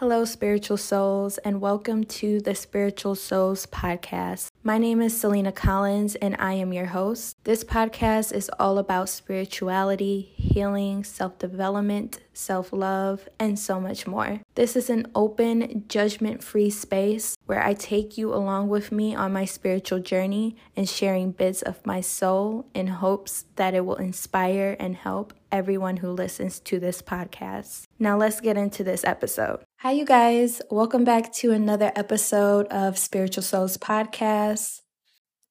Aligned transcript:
Hello, 0.00 0.24
spiritual 0.24 0.78
souls, 0.78 1.36
and 1.36 1.60
welcome 1.60 2.04
to 2.04 2.40
the 2.40 2.54
Spiritual 2.54 3.14
Souls 3.14 3.66
podcast. 3.66 4.48
My 4.62 4.78
name 4.78 5.02
is 5.02 5.20
Salina 5.20 5.52
Collins, 5.52 6.14
and 6.14 6.34
I 6.38 6.54
am 6.54 6.72
your 6.72 6.86
host. 6.86 7.36
This 7.44 7.64
podcast 7.64 8.32
is 8.32 8.50
all 8.58 8.78
about 8.78 9.10
spirituality, 9.10 10.32
healing, 10.36 11.04
self 11.04 11.38
development, 11.38 12.20
self 12.32 12.72
love, 12.72 13.28
and 13.38 13.58
so 13.58 13.78
much 13.78 14.06
more. 14.06 14.40
This 14.54 14.74
is 14.74 14.88
an 14.88 15.06
open, 15.14 15.84
judgment 15.86 16.42
free 16.42 16.70
space 16.70 17.36
where 17.44 17.62
I 17.62 17.74
take 17.74 18.16
you 18.16 18.32
along 18.32 18.70
with 18.70 18.90
me 18.90 19.14
on 19.14 19.34
my 19.34 19.44
spiritual 19.44 19.98
journey 19.98 20.56
and 20.74 20.88
sharing 20.88 21.32
bits 21.32 21.60
of 21.60 21.84
my 21.84 22.00
soul 22.00 22.64
in 22.72 22.86
hopes 22.86 23.44
that 23.56 23.74
it 23.74 23.84
will 23.84 23.96
inspire 23.96 24.76
and 24.80 24.96
help 24.96 25.34
everyone 25.52 25.98
who 25.98 26.10
listens 26.10 26.58
to 26.60 26.80
this 26.80 27.02
podcast. 27.02 27.86
Now, 28.02 28.16
let's 28.16 28.40
get 28.40 28.56
into 28.56 28.82
this 28.82 29.04
episode. 29.04 29.60
Hi, 29.80 29.90
you 29.90 30.06
guys. 30.06 30.62
Welcome 30.70 31.04
back 31.04 31.34
to 31.34 31.52
another 31.52 31.92
episode 31.94 32.66
of 32.68 32.96
Spiritual 32.96 33.42
Souls 33.42 33.76
Podcast. 33.76 34.80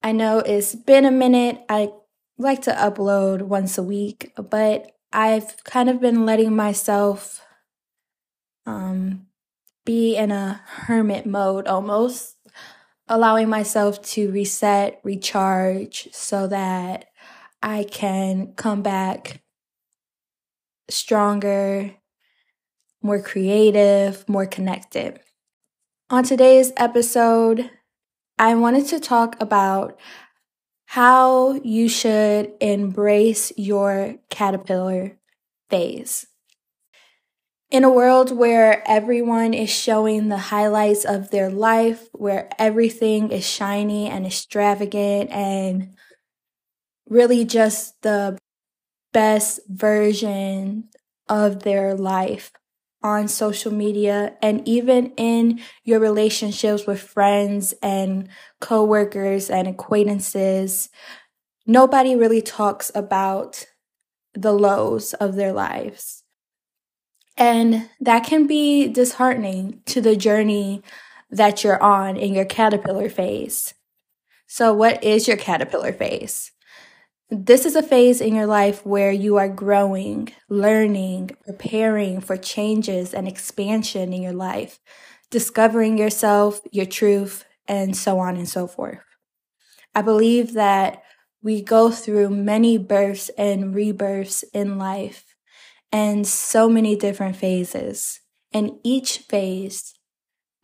I 0.02 0.14
know 0.14 0.40
it's 0.40 0.74
been 0.74 1.06
a 1.06 1.12
minute. 1.12 1.62
I 1.70 1.92
like 2.40 2.64
to 2.64 2.72
upload 2.72 3.44
once 3.44 3.78
a 3.78 3.84
week, 3.84 4.34
but 4.36 4.94
I've 5.14 5.64
kind 5.64 5.92
of 5.92 6.02
been 6.02 6.26
letting 6.26 6.56
myself 6.56 7.46
um, 8.66 9.28
be 9.86 10.16
in 10.16 10.32
a 10.32 10.62
hermit 10.66 11.28
mode 11.28 11.68
almost, 11.68 12.36
allowing 13.08 13.48
myself 13.48 14.02
to 14.14 14.32
reset, 14.32 15.00
recharge 15.04 16.08
so 16.14 16.48
that 16.48 17.06
I 17.62 17.84
can 17.84 18.54
come 18.56 18.82
back 18.82 19.44
stronger, 20.90 21.94
more 23.02 23.22
creative, 23.22 24.28
more 24.28 24.46
connected. 24.46 25.20
On 26.10 26.24
today's 26.24 26.72
episode, 26.76 27.70
I 28.38 28.56
wanted 28.56 28.88
to 28.88 29.00
talk 29.00 29.36
about 29.40 30.00
how 30.86 31.54
you 31.64 31.88
should 31.88 32.52
embrace 32.60 33.52
your 33.56 34.16
caterpillar 34.30 35.18
phase. 35.70 36.26
In 37.70 37.84
a 37.84 37.92
world 37.92 38.36
where 38.36 38.82
everyone 38.90 39.54
is 39.54 39.70
showing 39.70 40.30
the 40.30 40.38
highlights 40.38 41.06
of 41.06 41.30
their 41.30 41.52
life, 41.52 42.10
where 42.14 42.50
everything 42.58 43.32
is 43.32 43.48
shiny 43.48 44.08
and 44.08 44.26
extravagant 44.26 45.30
and 45.30 45.96
really 47.08 47.46
just 47.46 48.02
the 48.02 48.40
best 49.14 49.60
version 49.68 50.90
of 51.28 51.62
their 51.62 51.94
life 51.94 52.52
on 53.02 53.28
social 53.28 53.72
media 53.72 54.36
and 54.42 54.68
even 54.68 55.14
in 55.16 55.62
your 55.84 56.00
relationships 56.00 56.86
with 56.86 57.02
friends 57.02 57.74
and 57.82 58.28
coworkers 58.60 59.50
and 59.50 59.68
acquaintances. 59.68 60.90
Nobody 61.66 62.16
really 62.16 62.42
talks 62.42 62.92
about 62.94 63.66
the 64.34 64.54
lows 64.54 65.14
of 65.16 65.36
their 65.36 65.54
lives. 65.54 66.24
And 67.38 67.90
that 68.02 68.26
can 68.26 68.48
be 68.48 68.88
disheartening 68.90 69.82
to 69.86 70.02
the 70.02 70.16
journey 70.16 70.84
that 71.32 71.64
you're 71.64 71.82
on 71.82 72.18
in 72.18 72.34
your 72.34 72.46
caterpillar 72.46 73.10
phase. 73.10 73.74
So, 74.48 74.74
what 74.74 75.04
is 75.04 75.28
your 75.28 75.38
caterpillar 75.38 75.94
phase? 75.94 76.52
This 77.32 77.66
is 77.66 77.76
a 77.76 77.84
phase 77.84 78.22
in 78.22 78.34
your 78.34 78.48
life 78.48 78.84
where 78.86 79.12
you 79.12 79.38
are 79.38 79.48
growing, 79.50 80.30
learning, 80.50 81.32
preparing 81.46 82.22
for 82.22 82.38
changes 82.38 83.14
and 83.14 83.28
expansion 83.28 84.14
in 84.14 84.24
your 84.24 84.34
life, 84.34 84.80
discovering 85.30 85.98
yourself, 85.98 86.60
your 86.72 86.88
truth, 86.88 87.46
and 87.68 87.96
so 87.96 88.18
on 88.18 88.36
and 88.36 88.50
so 88.50 88.66
forth. 88.66 89.00
I 89.96 90.02
believe 90.02 90.54
that 90.54 91.04
we 91.44 91.62
go 91.62 91.92
through 91.92 92.30
many 92.30 92.78
births 92.78 93.30
and 93.38 93.76
rebirths 93.76 94.44
in 94.54 94.78
life 94.78 95.36
and 95.92 96.28
so 96.28 96.70
many 96.70 96.96
different 96.96 97.36
phases. 97.36 98.22
And 98.54 98.74
each 98.84 99.20
phase, 99.20 99.94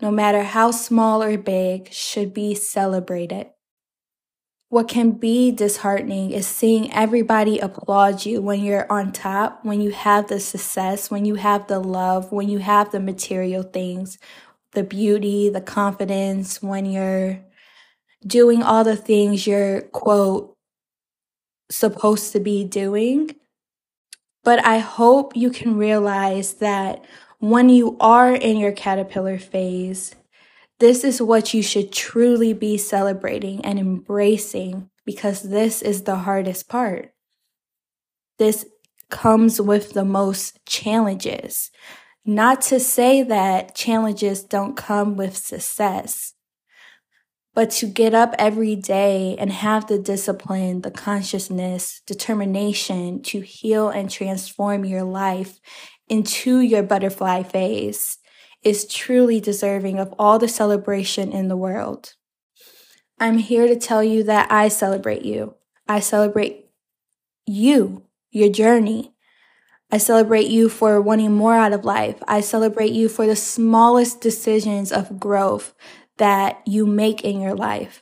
no 0.01 0.11
matter 0.11 0.43
how 0.43 0.71
small 0.71 1.23
or 1.23 1.37
big, 1.37 1.91
should 1.93 2.33
be 2.33 2.55
celebrated 2.55 3.47
what 4.75 4.89
can 4.89 5.11
be 5.11 5.53
disheartening 5.53 6.31
is 6.31 6.45
seeing 6.45 6.91
everybody 6.91 7.59
applaud 7.59 8.25
you 8.25 8.41
when 8.41 8.59
you're 8.59 8.91
on 8.91 9.09
top, 9.09 9.63
when 9.63 9.79
you 9.79 9.89
have 9.91 10.27
the 10.27 10.37
success, 10.37 11.09
when 11.09 11.23
you 11.23 11.35
have 11.35 11.65
the 11.67 11.79
love, 11.79 12.29
when 12.29 12.49
you 12.49 12.59
have 12.59 12.91
the 12.91 12.99
material 12.99 13.63
things, 13.63 14.19
the 14.73 14.83
beauty, 14.83 15.47
the 15.47 15.61
confidence, 15.61 16.61
when 16.61 16.85
you're 16.85 17.39
doing 18.27 18.61
all 18.61 18.83
the 18.83 18.97
things 18.97 19.47
you're, 19.47 19.79
quote, 19.79 20.53
supposed 21.71 22.33
to 22.33 22.41
be 22.41 22.65
doing. 22.65 23.33
But 24.43 24.65
I 24.65 24.79
hope 24.79 25.37
you 25.37 25.51
can 25.51 25.77
realize 25.77 26.55
that 26.55 27.05
when 27.39 27.69
you 27.69 27.95
are 28.01 28.35
in 28.35 28.57
your 28.57 28.73
caterpillar 28.73 29.39
phase, 29.39 30.15
this 30.79 31.03
is 31.03 31.21
what 31.21 31.53
you 31.53 31.63
should 31.63 31.91
truly 31.91 32.53
be 32.53 32.77
celebrating 32.77 33.63
and 33.63 33.79
embracing 33.79 34.89
because 35.05 35.43
this 35.43 35.81
is 35.81 36.03
the 36.03 36.17
hardest 36.17 36.67
part. 36.67 37.13
This 38.37 38.65
comes 39.09 39.61
with 39.61 39.93
the 39.93 40.03
most 40.03 40.59
challenges. 40.65 41.71
Not 42.25 42.61
to 42.63 42.79
say 42.79 43.23
that 43.23 43.75
challenges 43.75 44.43
don't 44.43 44.75
come 44.75 45.15
with 45.15 45.37
success, 45.37 46.33
but 47.53 47.69
to 47.71 47.85
get 47.85 48.13
up 48.13 48.35
every 48.37 48.75
day 48.75 49.37
and 49.39 49.51
have 49.51 49.87
the 49.87 49.99
discipline, 49.99 50.81
the 50.81 50.91
consciousness, 50.91 52.01
determination 52.05 53.21
to 53.23 53.39
heal 53.39 53.87
and 53.87 54.09
transform 54.09 54.83
your 54.83 55.03
life 55.03 55.61
into 56.09 56.59
your 56.59 56.83
butterfly 56.83 57.43
phase 57.43 58.17
is 58.65 58.85
truly 58.85 59.39
deserving 59.39 59.99
of 59.99 60.13
all 60.19 60.39
the 60.39 60.47
celebration 60.49 61.31
in 61.31 61.47
the 61.47 61.55
world. 61.55 62.15
I'm 63.19 63.37
here 63.37 63.67
to 63.67 63.77
tell 63.77 64.03
you 64.03 64.23
that 64.23 64.51
I 64.51 64.67
celebrate 64.67 65.21
you. 65.21 65.55
I 65.87 66.01
celebrate 66.01 66.65
you, 67.45 68.03
your 68.31 68.49
journey. 68.49 69.13
I 69.91 69.99
celebrate 69.99 70.47
you 70.47 70.67
for 70.67 70.99
wanting 70.99 71.33
more 71.33 71.55
out 71.55 71.71
of 71.71 71.85
life. 71.85 72.21
I 72.27 72.41
celebrate 72.41 72.91
you 72.91 73.07
for 73.07 73.27
the 73.27 73.35
smallest 73.35 74.19
decisions 74.19 74.91
of 74.91 75.19
growth 75.19 75.75
that 76.17 76.61
you 76.65 76.87
make 76.87 77.23
in 77.23 77.39
your 77.39 77.55
life. 77.55 78.01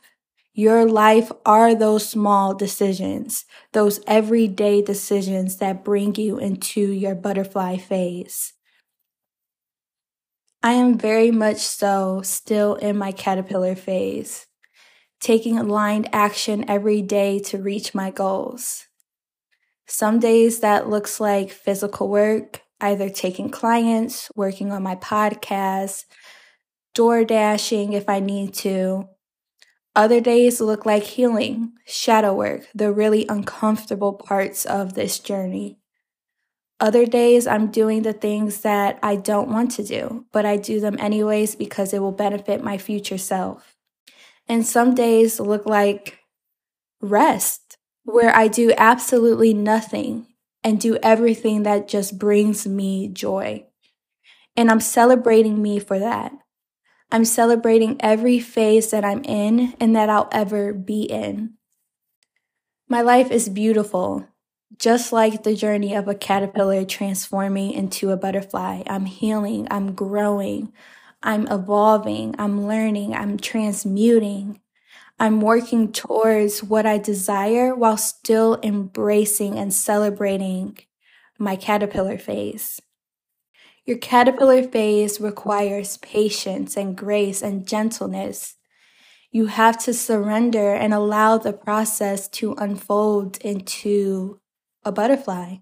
Your 0.54 0.86
life 0.86 1.30
are 1.44 1.74
those 1.74 2.08
small 2.08 2.54
decisions, 2.54 3.44
those 3.72 4.00
everyday 4.06 4.80
decisions 4.80 5.58
that 5.58 5.84
bring 5.84 6.14
you 6.14 6.38
into 6.38 6.80
your 6.80 7.14
butterfly 7.14 7.76
phase. 7.76 8.53
I 10.64 10.72
am 10.72 10.96
very 10.96 11.30
much 11.30 11.58
so 11.58 12.22
still 12.22 12.76
in 12.76 12.96
my 12.96 13.12
caterpillar 13.12 13.74
phase, 13.74 14.46
taking 15.20 15.58
aligned 15.58 16.08
action 16.10 16.64
every 16.70 17.02
day 17.02 17.38
to 17.40 17.58
reach 17.58 17.94
my 17.94 18.10
goals. 18.10 18.86
Some 19.86 20.20
days 20.20 20.60
that 20.60 20.88
looks 20.88 21.20
like 21.20 21.50
physical 21.50 22.08
work, 22.08 22.62
either 22.80 23.10
taking 23.10 23.50
clients, 23.50 24.30
working 24.34 24.72
on 24.72 24.82
my 24.82 24.96
podcast, 24.96 26.06
door 26.94 27.26
dashing 27.26 27.92
if 27.92 28.08
I 28.08 28.20
need 28.20 28.54
to. 28.54 29.10
Other 29.94 30.22
days 30.22 30.62
look 30.62 30.86
like 30.86 31.02
healing, 31.02 31.74
shadow 31.84 32.32
work, 32.32 32.68
the 32.74 32.90
really 32.90 33.26
uncomfortable 33.28 34.14
parts 34.14 34.64
of 34.64 34.94
this 34.94 35.18
journey. 35.18 35.76
Other 36.80 37.06
days, 37.06 37.46
I'm 37.46 37.70
doing 37.70 38.02
the 38.02 38.12
things 38.12 38.60
that 38.62 38.98
I 39.02 39.16
don't 39.16 39.48
want 39.48 39.70
to 39.72 39.84
do, 39.84 40.26
but 40.32 40.44
I 40.44 40.56
do 40.56 40.80
them 40.80 40.96
anyways 40.98 41.54
because 41.54 41.94
it 41.94 42.00
will 42.00 42.12
benefit 42.12 42.64
my 42.64 42.78
future 42.78 43.18
self. 43.18 43.76
And 44.48 44.66
some 44.66 44.94
days 44.94 45.40
look 45.40 45.66
like 45.66 46.18
rest, 47.00 47.78
where 48.04 48.34
I 48.34 48.48
do 48.48 48.72
absolutely 48.76 49.54
nothing 49.54 50.26
and 50.62 50.80
do 50.80 50.98
everything 51.02 51.62
that 51.62 51.88
just 51.88 52.18
brings 52.18 52.66
me 52.66 53.08
joy. 53.08 53.66
And 54.56 54.70
I'm 54.70 54.80
celebrating 54.80 55.62
me 55.62 55.78
for 55.78 55.98
that. 55.98 56.32
I'm 57.10 57.24
celebrating 57.24 57.96
every 58.00 58.40
phase 58.40 58.90
that 58.90 59.04
I'm 59.04 59.22
in 59.24 59.74
and 59.78 59.94
that 59.94 60.10
I'll 60.10 60.28
ever 60.32 60.72
be 60.72 61.02
in. 61.02 61.54
My 62.88 63.02
life 63.02 63.30
is 63.30 63.48
beautiful 63.48 64.26
just 64.78 65.12
like 65.12 65.42
the 65.42 65.54
journey 65.54 65.94
of 65.94 66.08
a 66.08 66.14
caterpillar 66.14 66.84
transforming 66.84 67.72
into 67.72 68.10
a 68.10 68.16
butterfly, 68.16 68.82
I'm 68.86 69.06
healing, 69.06 69.68
I'm 69.70 69.94
growing, 69.94 70.72
I'm 71.22 71.46
evolving, 71.48 72.34
I'm 72.38 72.66
learning, 72.66 73.14
I'm 73.14 73.38
transmuting. 73.38 74.60
I'm 75.18 75.40
working 75.40 75.92
towards 75.92 76.62
what 76.62 76.86
I 76.86 76.98
desire 76.98 77.74
while 77.74 77.96
still 77.96 78.58
embracing 78.62 79.58
and 79.58 79.72
celebrating 79.72 80.78
my 81.38 81.54
caterpillar 81.54 82.18
phase. 82.18 82.80
Your 83.86 83.98
caterpillar 83.98 84.64
phase 84.64 85.20
requires 85.20 85.98
patience 85.98 86.76
and 86.76 86.96
grace 86.96 87.42
and 87.42 87.66
gentleness. 87.66 88.56
You 89.30 89.46
have 89.46 89.78
to 89.84 89.94
surrender 89.94 90.74
and 90.74 90.92
allow 90.92 91.38
the 91.38 91.52
process 91.52 92.28
to 92.28 92.54
unfold 92.54 93.36
into 93.38 94.40
a 94.84 94.92
butterfly. 94.92 95.56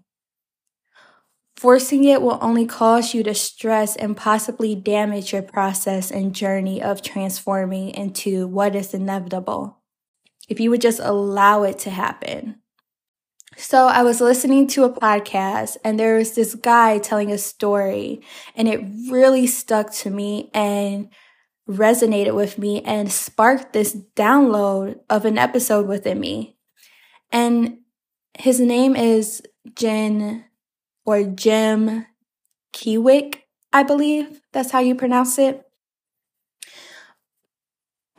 Forcing 1.57 2.05
it 2.05 2.23
will 2.23 2.39
only 2.41 2.67
cause 2.67 3.15
you 3.15 3.23
to 3.23 3.35
stress 3.35 3.95
and 3.95 4.17
possibly 4.17 4.75
damage 4.75 5.33
your 5.33 5.43
process 5.43 6.11
and 6.11 6.35
journey 6.35 6.83
of 6.83 7.03
transforming 7.03 7.91
into 7.91 8.47
what 8.49 8.75
is 8.75 8.95
inevitable. 8.95 9.79
If 10.49 10.59
you 10.59 10.71
would 10.71 10.81
just 10.81 10.99
allow 11.01 11.63
it 11.63 11.79
to 11.81 11.91
happen. 11.91 12.57
So 13.57 13.87
I 13.87 14.03
was 14.03 14.21
listening 14.21 14.67
to 14.69 14.85
a 14.85 14.93
podcast 14.93 15.77
and 15.85 16.01
there 16.01 16.17
was 16.17 16.35
this 16.35 16.55
guy 16.55 16.99
telling 16.99 17.31
a 17.31 17.39
story 17.39 18.23
and 18.57 18.67
it 18.67 18.81
really 19.11 19.47
stuck 19.47 19.93
to 19.95 20.11
me 20.11 20.51
and 20.55 21.11
resonated 21.69 22.35
with 22.35 22.59
me 22.59 22.83
and 22.83 23.13
sparked 23.13 23.73
this 23.73 23.97
download 24.17 24.99
of 25.09 25.25
an 25.25 25.39
episode 25.39 25.87
within 25.87 26.19
me. 26.19 26.57
And 27.31 27.79
his 28.39 28.61
name 28.61 28.97
is 28.97 29.43
Jen 29.75 30.45
or 31.05 31.25
Jim 31.25 32.07
Kiwick, 32.73 33.41
I 33.73 33.83
believe 33.83 34.41
that's 34.53 34.71
how 34.71 34.81
you 34.81 34.95
pronounce 34.95 35.39
it. 35.39 35.65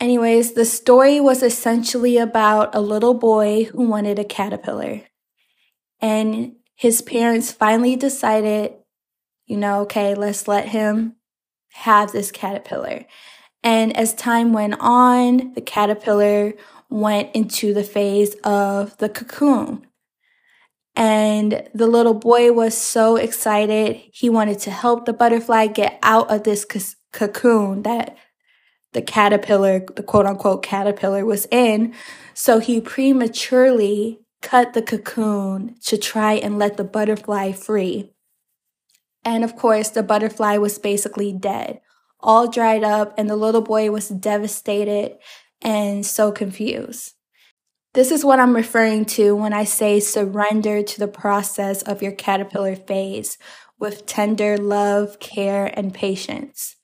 Anyways, 0.00 0.52
the 0.52 0.64
story 0.64 1.20
was 1.20 1.42
essentially 1.42 2.18
about 2.18 2.74
a 2.74 2.80
little 2.80 3.14
boy 3.14 3.64
who 3.64 3.88
wanted 3.88 4.18
a 4.18 4.24
caterpillar. 4.24 5.02
And 6.00 6.56
his 6.74 7.00
parents 7.00 7.52
finally 7.52 7.96
decided, 7.96 8.74
you 9.46 9.56
know, 9.56 9.82
okay, 9.82 10.14
let's 10.14 10.48
let 10.48 10.68
him 10.68 11.16
have 11.72 12.12
this 12.12 12.30
caterpillar. 12.30 13.06
And 13.62 13.96
as 13.96 14.14
time 14.14 14.52
went 14.52 14.76
on, 14.80 15.54
the 15.54 15.60
caterpillar 15.60 16.54
went 16.90 17.34
into 17.34 17.72
the 17.72 17.84
phase 17.84 18.34
of 18.44 18.96
the 18.98 19.08
cocoon. 19.08 19.86
And 20.96 21.68
the 21.74 21.88
little 21.88 22.14
boy 22.14 22.52
was 22.52 22.76
so 22.76 23.16
excited. 23.16 24.00
He 24.12 24.30
wanted 24.30 24.60
to 24.60 24.70
help 24.70 25.04
the 25.04 25.12
butterfly 25.12 25.66
get 25.66 25.98
out 26.02 26.30
of 26.30 26.44
this 26.44 26.64
cocoon 27.12 27.82
that 27.82 28.16
the 28.92 29.02
caterpillar, 29.02 29.84
the 29.96 30.02
quote 30.02 30.26
unquote 30.26 30.62
caterpillar 30.62 31.24
was 31.24 31.46
in. 31.50 31.94
So 32.32 32.60
he 32.60 32.80
prematurely 32.80 34.20
cut 34.40 34.72
the 34.72 34.82
cocoon 34.82 35.74
to 35.84 35.98
try 35.98 36.34
and 36.34 36.58
let 36.58 36.76
the 36.76 36.84
butterfly 36.84 37.52
free. 37.52 38.12
And 39.24 39.42
of 39.42 39.56
course, 39.56 39.88
the 39.88 40.02
butterfly 40.02 40.58
was 40.58 40.78
basically 40.78 41.32
dead, 41.32 41.80
all 42.20 42.48
dried 42.48 42.84
up, 42.84 43.14
and 43.18 43.28
the 43.28 43.36
little 43.36 43.62
boy 43.62 43.90
was 43.90 44.08
devastated 44.10 45.16
and 45.62 46.04
so 46.04 46.30
confused. 46.30 47.14
This 47.94 48.10
is 48.10 48.24
what 48.24 48.40
I'm 48.40 48.56
referring 48.56 49.04
to 49.16 49.36
when 49.36 49.52
I 49.52 49.64
say 49.64 50.00
surrender 50.00 50.82
to 50.82 50.98
the 50.98 51.08
process 51.08 51.80
of 51.82 52.02
your 52.02 52.12
caterpillar 52.12 52.76
phase 52.76 53.38
with 53.78 54.04
tender 54.04 54.58
love, 54.58 55.20
care, 55.20 55.66
and 55.78 55.94
patience. 55.94 56.76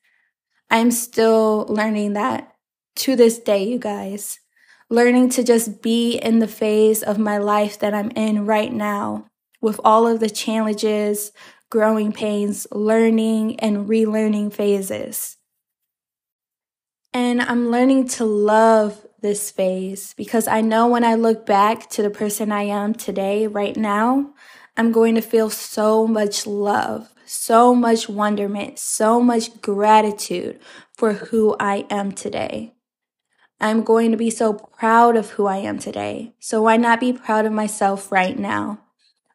I'm 0.70 0.90
still 0.92 1.66
learning 1.68 2.12
that 2.14 2.52
to 2.96 3.16
this 3.16 3.38
day, 3.38 3.64
you 3.64 3.78
guys 3.78 4.38
learning 4.90 5.28
to 5.30 5.44
just 5.44 5.80
be 5.80 6.16
in 6.16 6.40
the 6.40 6.48
phase 6.48 7.02
of 7.02 7.16
my 7.16 7.38
life 7.38 7.78
that 7.78 7.94
I'm 7.94 8.10
in 8.10 8.44
right 8.44 8.72
now 8.72 9.26
with 9.60 9.80
all 9.84 10.06
of 10.08 10.18
the 10.18 10.28
challenges, 10.28 11.30
growing 11.70 12.12
pains, 12.12 12.66
learning 12.72 13.60
and 13.60 13.88
relearning 13.88 14.52
phases. 14.52 15.36
And 17.12 17.42
I'm 17.42 17.70
learning 17.70 18.06
to 18.08 18.24
love 18.24 19.04
this 19.20 19.50
phase 19.50 20.14
because 20.16 20.46
I 20.46 20.60
know 20.60 20.86
when 20.86 21.02
I 21.02 21.14
look 21.16 21.44
back 21.44 21.90
to 21.90 22.02
the 22.02 22.10
person 22.10 22.52
I 22.52 22.62
am 22.62 22.94
today, 22.94 23.48
right 23.48 23.76
now, 23.76 24.32
I'm 24.76 24.92
going 24.92 25.16
to 25.16 25.20
feel 25.20 25.50
so 25.50 26.06
much 26.06 26.46
love, 26.46 27.12
so 27.26 27.74
much 27.74 28.08
wonderment, 28.08 28.78
so 28.78 29.20
much 29.20 29.60
gratitude 29.60 30.60
for 30.96 31.14
who 31.14 31.56
I 31.58 31.84
am 31.90 32.12
today. 32.12 32.74
I'm 33.60 33.82
going 33.82 34.12
to 34.12 34.16
be 34.16 34.30
so 34.30 34.54
proud 34.54 35.16
of 35.16 35.30
who 35.30 35.46
I 35.46 35.58
am 35.58 35.80
today. 35.80 36.34
So 36.38 36.62
why 36.62 36.76
not 36.76 37.00
be 37.00 37.12
proud 37.12 37.44
of 37.44 37.52
myself 37.52 38.12
right 38.12 38.38
now? 38.38 38.84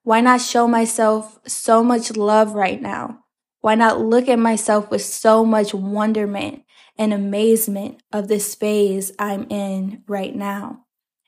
Why 0.03 0.21
not 0.21 0.39
show 0.39 0.67
myself 0.67 1.39
so 1.45 1.83
much 1.83 2.15
love 2.15 2.53
right 2.53 2.81
now? 2.81 3.25
Why 3.59 3.75
not 3.75 3.99
look 3.99 4.29
at 4.29 4.39
myself 4.39 4.89
with 4.89 5.03
so 5.03 5.43
much 5.43 5.73
wonderment 5.73 6.64
and 6.97 7.13
amazement 7.13 8.01
of 8.11 8.27
this 8.27 8.55
phase 8.55 9.11
I'm 9.19 9.47
in 9.49 10.03
right 10.07 10.35
now 10.35 10.85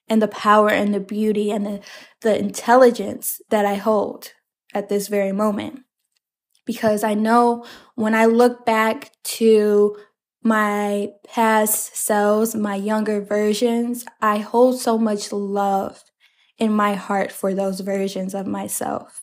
and 0.07 0.21
the 0.21 0.27
power 0.27 0.69
and 0.69 0.93
the 0.93 0.99
beauty 0.99 1.51
and 1.51 1.65
the, 1.65 1.81
the 2.21 2.37
intelligence 2.37 3.41
that 3.49 3.65
I 3.65 3.75
hold 3.75 4.31
at 4.73 4.89
this 4.89 5.07
very 5.07 5.31
moment? 5.31 5.81
Because 6.65 7.03
I 7.03 7.13
know 7.13 7.65
when 7.95 8.13
I 8.13 8.25
look 8.25 8.65
back 8.65 9.11
to 9.23 9.97
my 10.43 11.09
past 11.27 11.95
selves, 11.95 12.55
my 12.55 12.75
younger 12.75 13.21
versions, 13.21 14.05
I 14.21 14.37
hold 14.37 14.79
so 14.79 14.97
much 14.97 15.31
love 15.31 16.03
in 16.57 16.71
my 16.71 16.93
heart 16.93 17.31
for 17.31 17.53
those 17.53 17.81
versions 17.81 18.33
of 18.33 18.47
myself. 18.47 19.21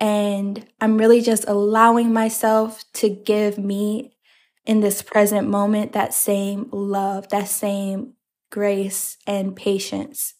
And 0.00 0.66
I'm 0.80 0.98
really 0.98 1.20
just 1.20 1.46
allowing 1.46 2.12
myself 2.12 2.84
to 2.94 3.08
give 3.08 3.58
me 3.58 4.16
in 4.64 4.80
this 4.80 5.02
present 5.02 5.48
moment 5.48 5.92
that 5.92 6.14
same 6.14 6.68
love, 6.70 7.28
that 7.30 7.48
same 7.48 8.14
grace 8.50 9.16
and 9.26 9.56
patience. 9.56 10.34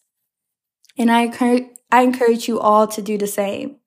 And 0.97 1.11
I 1.11 1.21
encourage, 1.21 1.65
I 1.91 2.03
encourage 2.03 2.47
you 2.47 2.59
all 2.59 2.87
to 2.87 3.01
do 3.01 3.17
the 3.17 3.27
same. 3.27 3.77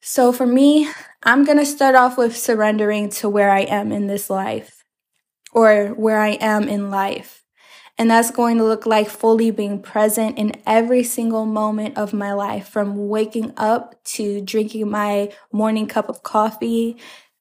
So 0.00 0.32
for 0.32 0.46
me, 0.46 0.88
I'm 1.22 1.44
going 1.44 1.58
to 1.58 1.66
start 1.66 1.94
off 1.94 2.16
with 2.16 2.36
surrendering 2.36 3.10
to 3.10 3.28
where 3.28 3.50
I 3.50 3.60
am 3.60 3.92
in 3.92 4.06
this 4.06 4.30
life 4.30 4.84
or 5.52 5.88
where 5.88 6.20
I 6.20 6.30
am 6.40 6.68
in 6.68 6.90
life. 6.90 7.44
And 7.98 8.10
that's 8.10 8.30
going 8.30 8.58
to 8.58 8.64
look 8.64 8.84
like 8.84 9.08
fully 9.08 9.50
being 9.50 9.80
present 9.80 10.36
in 10.38 10.52
every 10.66 11.02
single 11.02 11.46
moment 11.46 11.96
of 11.96 12.12
my 12.12 12.34
life 12.34 12.68
from 12.68 13.08
waking 13.08 13.52
up 13.56 14.02
to 14.04 14.42
drinking 14.42 14.90
my 14.90 15.32
morning 15.50 15.86
cup 15.86 16.08
of 16.08 16.22
coffee 16.22 16.98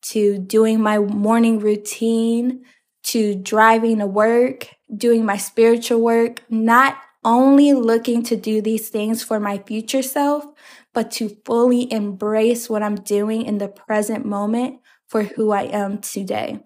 to 0.09 0.37
doing 0.37 0.79
my 0.81 0.99
morning 0.99 1.59
routine 1.59 2.63
to 3.05 3.35
driving 3.35 3.99
to 3.99 4.07
work, 4.07 4.67
doing 4.95 5.25
my 5.25 5.37
spiritual 5.37 6.01
work, 6.01 6.41
not 6.49 6.97
only 7.23 7.73
looking 7.73 8.23
to 8.23 8.35
do 8.35 8.61
these 8.61 8.89
things 8.89 9.23
for 9.23 9.39
my 9.39 9.59
future 9.59 10.01
self, 10.01 10.45
but 10.93 11.11
to 11.11 11.37
fully 11.45 11.91
embrace 11.91 12.69
what 12.69 12.81
I'm 12.81 12.95
doing 12.95 13.43
in 13.45 13.57
the 13.57 13.67
present 13.67 14.25
moment 14.25 14.79
for 15.07 15.23
who 15.23 15.51
I 15.51 15.63
am 15.63 15.99
today. 15.99 16.59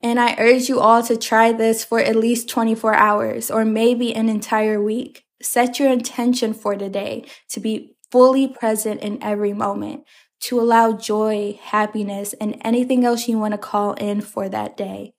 And 0.00 0.18
I 0.18 0.36
urge 0.38 0.68
you 0.68 0.80
all 0.80 1.02
to 1.04 1.16
try 1.16 1.52
this 1.52 1.84
for 1.84 2.00
at 2.00 2.16
least 2.16 2.48
24 2.48 2.94
hours 2.94 3.50
or 3.50 3.64
maybe 3.64 4.14
an 4.14 4.28
entire 4.28 4.82
week. 4.82 5.24
Set 5.40 5.78
your 5.78 5.90
intention 5.90 6.54
for 6.54 6.76
today 6.76 7.24
to 7.50 7.60
be 7.60 7.96
fully 8.10 8.46
present 8.46 9.00
in 9.00 9.22
every 9.22 9.52
moment, 9.52 10.04
to 10.42 10.60
allow 10.60 10.92
joy, 10.92 11.58
happiness, 11.62 12.34
and 12.34 12.60
anything 12.62 13.04
else 13.04 13.28
you 13.28 13.38
want 13.38 13.52
to 13.52 13.58
call 13.58 13.94
in 13.94 14.20
for 14.20 14.48
that 14.48 14.76
day, 14.76 15.14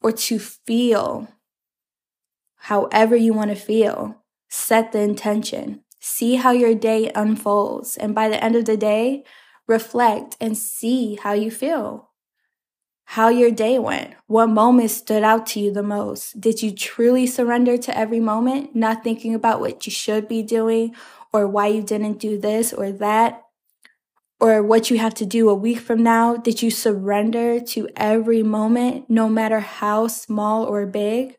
or 0.00 0.12
to 0.12 0.38
feel 0.38 1.28
however 2.56 3.16
you 3.16 3.32
want 3.32 3.50
to 3.50 3.56
feel. 3.56 4.22
Set 4.48 4.92
the 4.92 5.00
intention. 5.00 5.82
See 5.98 6.36
how 6.36 6.52
your 6.52 6.74
day 6.74 7.10
unfolds. 7.14 7.96
And 7.96 8.14
by 8.14 8.28
the 8.28 8.42
end 8.42 8.54
of 8.54 8.64
the 8.64 8.76
day, 8.76 9.24
reflect 9.66 10.36
and 10.40 10.56
see 10.56 11.16
how 11.16 11.32
you 11.32 11.50
feel. 11.50 12.10
How 13.04 13.28
your 13.28 13.50
day 13.50 13.78
went. 13.78 14.14
What 14.26 14.48
moment 14.48 14.90
stood 14.90 15.22
out 15.22 15.46
to 15.48 15.60
you 15.60 15.72
the 15.72 15.82
most? 15.82 16.40
Did 16.40 16.62
you 16.62 16.70
truly 16.72 17.26
surrender 17.26 17.76
to 17.78 17.98
every 17.98 18.20
moment, 18.20 18.76
not 18.76 19.02
thinking 19.02 19.34
about 19.34 19.60
what 19.60 19.86
you 19.86 19.92
should 19.92 20.28
be 20.28 20.42
doing 20.42 20.94
or 21.32 21.48
why 21.48 21.66
you 21.66 21.82
didn't 21.82 22.18
do 22.18 22.38
this 22.38 22.72
or 22.72 22.92
that? 22.92 23.41
Or 24.42 24.60
what 24.60 24.90
you 24.90 24.98
have 24.98 25.14
to 25.14 25.24
do 25.24 25.48
a 25.48 25.54
week 25.54 25.78
from 25.78 26.02
now? 26.02 26.36
Did 26.36 26.62
you 26.62 26.70
surrender 26.72 27.60
to 27.60 27.88
every 27.94 28.42
moment, 28.42 29.08
no 29.08 29.28
matter 29.28 29.60
how 29.60 30.08
small 30.08 30.64
or 30.64 30.84
big? 30.84 31.36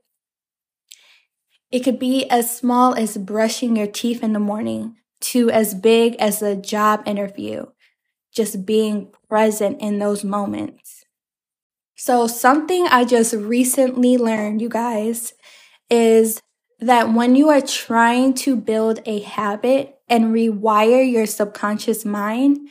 It 1.70 1.84
could 1.84 2.00
be 2.00 2.30
as 2.30 2.56
small 2.56 2.94
as 2.94 3.18
brushing 3.18 3.76
your 3.76 3.88
teeth 3.88 4.24
in 4.24 4.32
the 4.32 4.40
morning 4.40 4.96
to 5.20 5.52
as 5.52 5.76
big 5.76 6.16
as 6.16 6.42
a 6.42 6.56
job 6.56 7.04
interview, 7.06 7.66
just 8.34 8.66
being 8.66 9.12
present 9.28 9.82
in 9.82 10.00
those 10.00 10.24
moments. 10.24 11.04
So, 11.98 12.26
something 12.26 12.88
I 12.88 13.04
just 13.04 13.34
recently 13.34 14.18
learned, 14.18 14.62
you 14.62 14.70
guys, 14.70 15.34
is 15.90 16.42
that 16.80 17.12
when 17.12 17.36
you 17.36 17.50
are 17.50 17.60
trying 17.60 18.34
to 18.36 18.56
build 18.56 19.02
a 19.06 19.20
habit 19.20 20.00
and 20.08 20.34
rewire 20.34 21.10
your 21.10 21.26
subconscious 21.26 22.06
mind, 22.06 22.70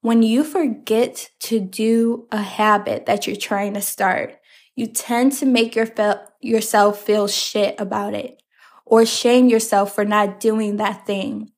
when 0.00 0.22
you 0.22 0.44
forget 0.44 1.30
to 1.40 1.60
do 1.60 2.28
a 2.30 2.42
habit 2.42 3.06
that 3.06 3.26
you're 3.26 3.36
trying 3.36 3.74
to 3.74 3.80
start, 3.80 4.38
you 4.74 4.86
tend 4.86 5.32
to 5.32 5.46
make 5.46 5.74
your 5.74 5.86
fe- 5.86 6.20
yourself 6.40 7.02
feel 7.02 7.26
shit 7.26 7.74
about 7.78 8.14
it 8.14 8.42
or 8.84 9.04
shame 9.04 9.48
yourself 9.48 9.94
for 9.94 10.04
not 10.04 10.38
doing 10.38 10.76
that 10.76 11.06
thing. 11.06 11.50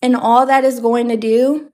And 0.00 0.14
all 0.14 0.46
that 0.46 0.64
is 0.64 0.80
going 0.80 1.08
to 1.08 1.16
do, 1.16 1.72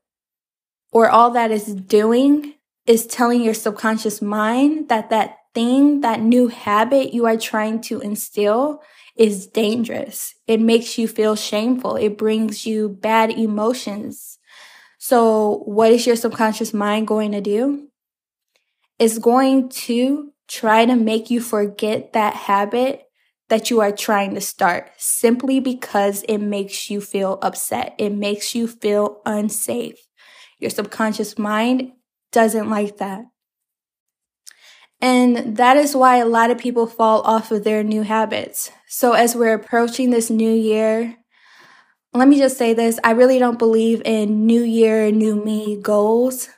or 0.92 1.08
all 1.08 1.30
that 1.32 1.50
is 1.50 1.74
doing, 1.74 2.54
is 2.86 3.06
telling 3.06 3.42
your 3.42 3.54
subconscious 3.54 4.22
mind 4.22 4.88
that 4.88 5.10
that 5.10 5.36
thing, 5.54 6.00
that 6.00 6.20
new 6.20 6.48
habit 6.48 7.12
you 7.12 7.26
are 7.26 7.36
trying 7.36 7.80
to 7.82 8.00
instill 8.00 8.82
is 9.16 9.46
dangerous. 9.46 10.34
It 10.46 10.60
makes 10.60 10.96
you 10.96 11.06
feel 11.06 11.36
shameful. 11.36 11.96
It 11.96 12.16
brings 12.16 12.64
you 12.66 12.88
bad 12.88 13.30
emotions. 13.30 14.29
So 15.10 15.64
what 15.64 15.90
is 15.90 16.06
your 16.06 16.14
subconscious 16.14 16.72
mind 16.72 17.08
going 17.08 17.32
to 17.32 17.40
do? 17.40 17.88
It's 18.96 19.18
going 19.18 19.68
to 19.70 20.30
try 20.46 20.84
to 20.84 20.94
make 20.94 21.30
you 21.30 21.40
forget 21.40 22.12
that 22.12 22.34
habit 22.34 23.02
that 23.48 23.70
you 23.70 23.80
are 23.80 23.90
trying 23.90 24.36
to 24.36 24.40
start 24.40 24.92
simply 24.98 25.58
because 25.58 26.22
it 26.28 26.38
makes 26.38 26.90
you 26.90 27.00
feel 27.00 27.40
upset. 27.42 27.96
It 27.98 28.10
makes 28.10 28.54
you 28.54 28.68
feel 28.68 29.20
unsafe. 29.26 29.98
Your 30.60 30.70
subconscious 30.70 31.36
mind 31.36 31.90
doesn't 32.30 32.70
like 32.70 32.98
that. 32.98 33.24
And 35.00 35.56
that 35.56 35.76
is 35.76 35.96
why 35.96 36.18
a 36.18 36.24
lot 36.24 36.52
of 36.52 36.58
people 36.58 36.86
fall 36.86 37.22
off 37.22 37.50
of 37.50 37.64
their 37.64 37.82
new 37.82 38.02
habits. 38.02 38.70
So 38.86 39.14
as 39.14 39.34
we're 39.34 39.54
approaching 39.54 40.10
this 40.10 40.30
new 40.30 40.52
year, 40.52 41.16
let 42.12 42.28
me 42.28 42.38
just 42.38 42.58
say 42.58 42.74
this. 42.74 42.98
I 43.04 43.12
really 43.12 43.38
don't 43.38 43.58
believe 43.58 44.02
in 44.04 44.46
new 44.46 44.62
year, 44.62 45.10
new 45.10 45.36
me 45.36 45.76
goals. 45.80 46.48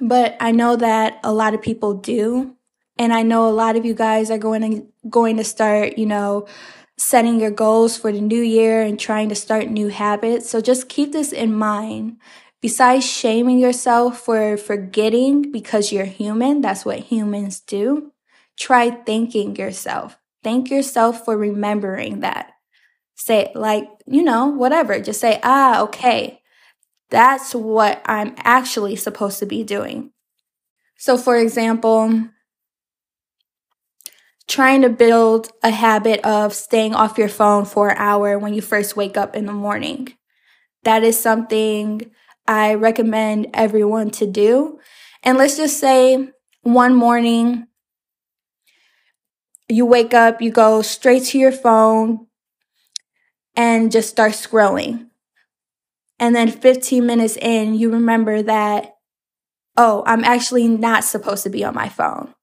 But 0.00 0.36
I 0.40 0.52
know 0.52 0.76
that 0.76 1.18
a 1.24 1.32
lot 1.32 1.54
of 1.54 1.62
people 1.62 1.94
do. 1.94 2.56
And 2.98 3.12
I 3.12 3.22
know 3.22 3.48
a 3.48 3.50
lot 3.50 3.76
of 3.76 3.84
you 3.84 3.94
guys 3.94 4.30
are 4.30 4.38
going 4.38 4.62
to, 4.62 4.86
going 5.08 5.36
to 5.36 5.44
start, 5.44 5.98
you 5.98 6.06
know, 6.06 6.46
setting 6.96 7.40
your 7.40 7.50
goals 7.50 7.96
for 7.96 8.10
the 8.10 8.20
new 8.20 8.40
year 8.40 8.80
and 8.82 8.98
trying 8.98 9.28
to 9.28 9.34
start 9.34 9.68
new 9.68 9.88
habits. 9.88 10.48
So 10.48 10.60
just 10.60 10.88
keep 10.88 11.12
this 11.12 11.32
in 11.32 11.52
mind. 11.54 12.18
Besides 12.62 13.04
shaming 13.04 13.58
yourself 13.58 14.20
for 14.20 14.56
forgetting 14.56 15.52
because 15.52 15.92
you're 15.92 16.06
human, 16.06 16.62
that's 16.62 16.84
what 16.86 17.00
humans 17.00 17.60
do. 17.60 18.12
Try 18.58 18.90
thanking 18.90 19.56
yourself. 19.56 20.18
Thank 20.42 20.70
yourself 20.70 21.24
for 21.24 21.36
remembering 21.36 22.20
that. 22.20 22.52
Say, 23.14 23.52
like, 23.54 23.88
you 24.06 24.22
know, 24.22 24.46
whatever. 24.46 25.00
Just 25.00 25.20
say, 25.20 25.40
ah, 25.42 25.82
okay. 25.82 26.40
That's 27.10 27.54
what 27.54 28.02
I'm 28.06 28.34
actually 28.38 28.96
supposed 28.96 29.38
to 29.40 29.46
be 29.46 29.64
doing. 29.64 30.12
So, 30.98 31.18
for 31.18 31.36
example, 31.36 32.28
trying 34.48 34.82
to 34.82 34.88
build 34.88 35.50
a 35.62 35.70
habit 35.70 36.20
of 36.24 36.54
staying 36.54 36.94
off 36.94 37.18
your 37.18 37.28
phone 37.28 37.64
for 37.64 37.90
an 37.90 37.96
hour 37.98 38.38
when 38.38 38.54
you 38.54 38.62
first 38.62 38.96
wake 38.96 39.16
up 39.16 39.34
in 39.34 39.46
the 39.46 39.52
morning. 39.52 40.08
That 40.84 41.04
is 41.04 41.18
something 41.18 42.10
I 42.46 42.74
recommend 42.74 43.48
everyone 43.54 44.10
to 44.12 44.26
do. 44.26 44.78
And 45.22 45.38
let's 45.38 45.56
just 45.56 45.80
say 45.80 46.30
one 46.62 46.94
morning 46.94 47.66
you 49.68 49.84
wake 49.84 50.14
up, 50.14 50.40
you 50.40 50.50
go 50.50 50.82
straight 50.82 51.24
to 51.24 51.38
your 51.38 51.52
phone 51.52 52.25
and 53.56 53.90
just 53.90 54.10
start 54.10 54.32
scrolling. 54.32 55.08
And 56.18 56.34
then 56.34 56.50
15 56.50 57.04
minutes 57.04 57.36
in, 57.36 57.74
you 57.74 57.90
remember 57.90 58.42
that, 58.42 58.96
oh, 59.76 60.02
I'm 60.06 60.24
actually 60.24 60.68
not 60.68 61.04
supposed 61.04 61.42
to 61.42 61.50
be 61.50 61.64
on 61.64 61.74
my 61.74 61.88
phone. 61.88 62.34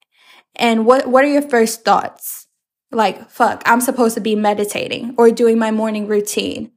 And 0.55 0.85
what, 0.85 1.07
what 1.07 1.23
are 1.23 1.31
your 1.31 1.41
first 1.41 1.83
thoughts? 1.83 2.47
Like, 2.91 3.29
fuck, 3.29 3.63
I'm 3.65 3.81
supposed 3.81 4.15
to 4.15 4.21
be 4.21 4.35
meditating 4.35 5.15
or 5.17 5.31
doing 5.31 5.57
my 5.57 5.71
morning 5.71 6.07
routine. 6.07 6.71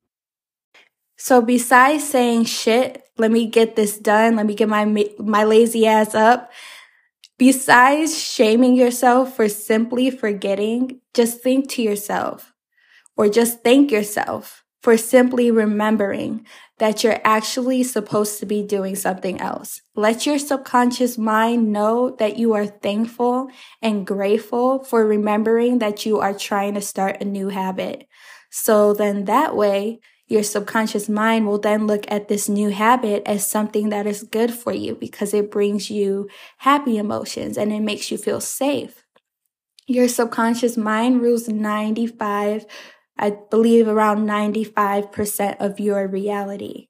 So 1.19 1.41
besides 1.43 2.05
saying 2.09 2.45
shit, 2.45 3.03
let 3.19 3.31
me 3.31 3.47
get 3.47 3.77
this 3.77 3.99
done, 3.99 4.37
let 4.37 4.47
me 4.47 4.55
get 4.55 4.69
my 4.69 4.85
my 5.19 5.45
lazy 5.45 5.87
ass 5.87 6.15
up. 6.15 6.51
Besides 7.39 8.19
shaming 8.19 8.77
yourself 8.77 9.37
for 9.37 9.49
simply 9.49 10.11
forgetting, 10.11 11.01
just 11.15 11.43
think 11.43 11.69
to 11.71 11.83
yourself 11.83 12.55
or 13.17 13.29
just 13.29 13.63
thank 13.63 13.91
yourself 13.91 14.65
for 14.83 14.97
simply 14.97 15.51
remembering 15.51 16.47
that 16.79 17.03
you're 17.03 17.21
actually 17.25 17.83
supposed 17.83 18.39
to 18.39 18.47
be 18.47 18.63
doing 18.63 18.95
something 18.95 19.41
else. 19.41 19.81
Let 19.97 20.27
your 20.27 20.39
subconscious 20.39 21.19
mind 21.19 21.73
know 21.73 22.15
that 22.21 22.37
you 22.37 22.53
are 22.53 22.67
thankful 22.67 23.49
and 23.83 24.07
grateful 24.07 24.85
for 24.85 25.05
remembering 25.07 25.79
that 25.79 26.07
you 26.07 26.21
are 26.21 26.35
trying 26.35 26.75
to 26.75 26.81
start 26.81 27.21
a 27.21 27.25
new 27.25 27.49
habit. 27.49 28.07
So 28.51 28.93
then 28.93 29.25
that 29.25 29.57
way, 29.57 29.99
your 30.29 30.43
subconscious 30.43 31.09
mind 31.09 31.47
will 31.47 31.59
then 31.59 31.87
look 31.87 32.05
at 32.09 32.29
this 32.29 32.49
new 32.49 32.71
habit 32.71 33.23
as 33.27 33.47
something 33.47 33.89
that 33.91 34.07
is 34.07 34.23
good 34.23 34.53
for 34.53 34.73
you 34.73 34.95
because 34.95 35.33
it 35.33 35.51
brings 35.51 35.91
you 35.91 36.29
happy 36.59 36.97
emotions 36.97 37.57
and 37.57 37.73
it 37.73 37.81
makes 37.81 38.11
you 38.11 38.19
feel 38.19 38.41
safe. 38.41 39.05
Your 39.89 40.09
subconscious 40.09 40.77
mind 40.77 41.23
rules 41.23 41.49
95 41.49 42.67
I 43.19 43.31
believe 43.31 43.89
around 43.89 44.27
95% 44.27 45.57
of 45.59 45.81
your 45.81 46.07
reality. 46.07 46.89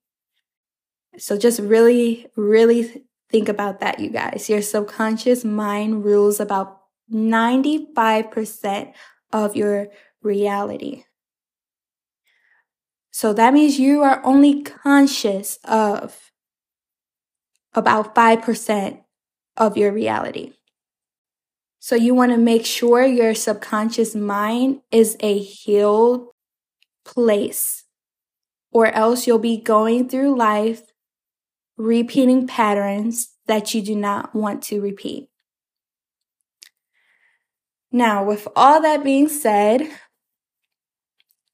So 1.18 1.38
just 1.38 1.60
really, 1.60 2.26
really 2.36 3.04
think 3.30 3.48
about 3.48 3.80
that, 3.80 4.00
you 4.00 4.10
guys. 4.10 4.48
Your 4.48 4.62
subconscious 4.62 5.44
mind 5.44 6.04
rules 6.04 6.40
about 6.40 6.80
95% 7.12 8.92
of 9.32 9.56
your 9.56 9.88
reality. 10.22 11.04
So 13.12 13.32
that 13.32 13.54
means 13.54 13.78
you 13.78 14.02
are 14.02 14.20
only 14.24 14.62
conscious 14.62 15.58
of 15.64 16.32
about 17.72 18.14
5% 18.14 19.00
of 19.56 19.76
your 19.76 19.92
reality. 19.92 20.52
So 21.86 21.94
you 21.94 22.16
want 22.16 22.32
to 22.32 22.36
make 22.36 22.66
sure 22.66 23.04
your 23.04 23.32
subconscious 23.32 24.16
mind 24.16 24.80
is 24.90 25.16
a 25.20 25.38
healed 25.38 26.30
place, 27.04 27.84
or 28.72 28.86
else 28.88 29.24
you'll 29.28 29.38
be 29.38 29.56
going 29.56 30.08
through 30.08 30.36
life 30.36 30.82
repeating 31.76 32.48
patterns 32.48 33.36
that 33.46 33.72
you 33.72 33.82
do 33.82 33.94
not 33.94 34.34
want 34.34 34.64
to 34.64 34.80
repeat. 34.80 35.28
Now, 37.92 38.24
with 38.24 38.48
all 38.56 38.82
that 38.82 39.04
being 39.04 39.28
said, 39.28 39.88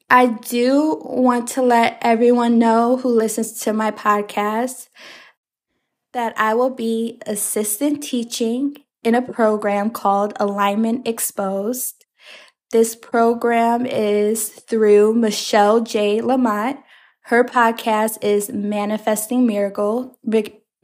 I 0.08 0.28
do 0.28 0.98
want 1.04 1.46
to 1.48 1.60
let 1.60 1.98
everyone 2.00 2.58
know 2.58 2.96
who 2.96 3.10
listens 3.10 3.60
to 3.64 3.74
my 3.74 3.90
podcast 3.90 4.88
that 6.14 6.32
I 6.38 6.54
will 6.54 6.70
be 6.70 7.20
assistant 7.26 8.02
teaching 8.02 8.78
in 9.02 9.14
a 9.14 9.22
program 9.22 9.90
called 9.90 10.32
Alignment 10.38 11.06
Exposed. 11.06 12.04
This 12.70 12.96
program 12.96 13.84
is 13.84 14.48
through 14.48 15.14
Michelle 15.14 15.80
J. 15.80 16.20
Lamont. 16.20 16.78
Her 17.26 17.44
podcast 17.44 18.22
is 18.22 18.50
Manifesting 18.50 19.46
Miracle, 19.46 20.18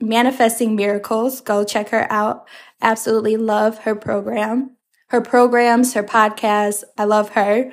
Manifesting 0.01 0.77
Miracles. 0.77 1.41
Go 1.41 1.65
check 1.65 1.89
her 1.89 2.11
out. 2.13 2.49
Absolutely 2.81 3.37
love 3.37 3.79
her 3.81 3.95
program, 3.95 4.77
her 5.09 5.21
programs, 5.21 5.95
her 5.95 6.05
podcast. 6.05 6.85
I 6.97 7.05
love 7.05 7.31
her. 7.31 7.73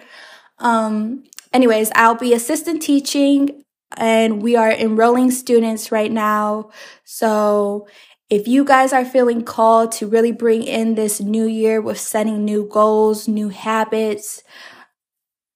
Um, 0.59 1.25
anyways, 1.53 1.91
I'll 1.95 2.15
be 2.15 2.33
assistant 2.33 2.81
teaching 2.81 3.63
and 3.97 4.41
we 4.41 4.55
are 4.55 4.71
enrolling 4.71 5.31
students 5.31 5.91
right 5.91 6.11
now. 6.11 6.71
So 7.03 7.87
if 8.29 8.48
you 8.48 8.65
guys 8.65 8.91
are 8.91 9.05
feeling 9.05 9.44
called 9.44 9.91
to 9.94 10.08
really 10.08 10.32
bring 10.32 10.63
in 10.63 10.96
this 10.96 11.22
new 11.22 11.46
year 11.46 11.79
with 11.79 12.00
setting 12.00 12.44
new 12.44 12.67
goals, 12.67 13.27
new 13.27 13.50
habits, 13.50 14.41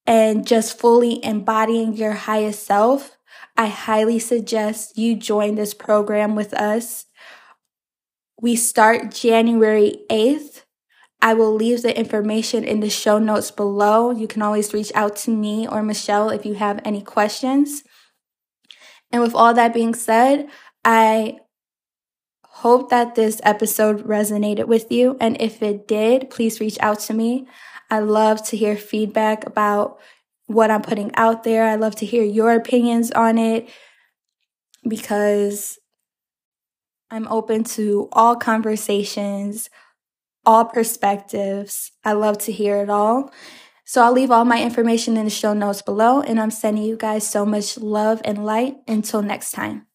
and 0.06 0.46
just 0.46 0.78
fully 0.78 1.24
embodying 1.24 1.94
your 1.94 2.14
highest 2.14 2.66
self, 2.66 3.18
I 3.58 3.68
highly 3.68 4.20
suggest 4.20 4.98
you 4.98 5.16
join 5.16 5.56
this 5.56 5.74
program 5.74 6.36
with 6.36 6.54
us. 6.54 7.06
We 8.42 8.56
start 8.56 9.12
January 9.12 10.06
8th. 10.10 10.64
I 11.22 11.34
will 11.34 11.54
leave 11.54 11.82
the 11.82 11.98
information 11.98 12.64
in 12.64 12.80
the 12.80 12.90
show 12.90 13.20
notes 13.20 13.52
below. 13.52 14.12
You 14.12 14.28
can 14.28 14.42
always 14.42 14.74
reach 14.74 14.92
out 14.96 15.18
to 15.18 15.32
me 15.32 15.68
or 15.68 15.84
Michelle 15.84 16.30
if 16.30 16.46
you 16.46 16.54
have 16.54 16.80
any 16.86 17.02
questions. 17.02 17.84
And 19.12 19.22
with 19.22 19.36
all 19.36 19.54
that 19.56 19.74
being 19.74 19.94
said, 19.94 20.48
I 20.86 21.40
Hope 22.60 22.90
that 22.90 23.16
this 23.16 23.40
episode 23.44 24.06
resonated 24.06 24.66
with 24.66 24.92
you. 24.92 25.16
And 25.22 25.40
if 25.40 25.64
it 25.64 25.88
did, 25.88 26.30
please 26.30 26.60
reach 26.60 26.78
out 26.82 27.00
to 27.02 27.14
me. 27.14 27.48
I 27.90 28.00
love 28.00 28.46
to 28.48 28.58
hear 28.58 28.76
feedback 28.76 29.46
about 29.46 29.98
what 30.48 30.70
I'm 30.70 30.82
putting 30.82 31.16
out 31.16 31.46
there. 31.46 31.64
I 31.64 31.76
love 31.76 31.96
to 31.96 32.06
hear 32.06 32.22
your 32.22 32.52
opinions 32.52 33.12
on 33.12 33.38
it 33.38 33.70
because 34.86 35.80
I'm 37.10 37.30
open 37.30 37.64
to 37.76 38.10
all 38.12 38.36
conversations, 38.36 39.70
all 40.46 40.66
perspectives. 40.66 41.94
I 42.04 42.12
love 42.12 42.40
to 42.40 42.52
hear 42.52 42.84
it 42.84 42.90
all. 42.90 43.32
So 43.86 44.04
I'll 44.04 44.12
leave 44.12 44.32
all 44.32 44.44
my 44.44 44.62
information 44.62 45.16
in 45.16 45.24
the 45.24 45.32
show 45.32 45.54
notes 45.54 45.82
below, 45.82 46.20
and 46.20 46.42
I'm 46.42 46.52
sending 46.52 46.84
you 46.84 46.98
guys 46.98 47.26
so 47.26 47.46
much 47.46 47.78
love 47.78 48.22
and 48.26 48.46
light. 48.46 48.76
Until 48.86 49.22
next 49.22 49.54
time. 49.54 49.89